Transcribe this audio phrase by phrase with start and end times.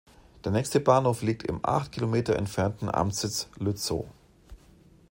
[0.43, 4.07] Der nächste Bahnhof liegt im acht Kilometer entfernten Amtssitz Lützow.